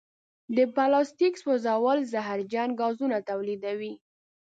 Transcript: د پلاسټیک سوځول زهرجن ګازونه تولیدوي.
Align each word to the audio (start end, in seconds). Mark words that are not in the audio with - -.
د 0.55 0.57
پلاسټیک 0.75 1.33
سوځول 1.43 1.99
زهرجن 2.11 2.69
ګازونه 2.81 3.17
تولیدوي. 3.29 3.93